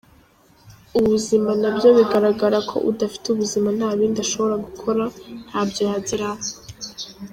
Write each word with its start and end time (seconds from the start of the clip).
Ubuzima 0.99 1.49
nabyo 1.61 1.89
bigaragara 1.97 2.57
ko 2.69 2.75
udafite 2.89 3.25
ubuzima 3.29 3.67
nta 3.77 3.89
bindi 3.97 4.19
ashobora 4.25 4.55
gukora, 4.65 5.03
ntabyo 5.47 5.81
yageraho. 5.89 6.45